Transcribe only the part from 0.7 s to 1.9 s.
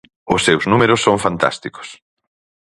números son fantásticos.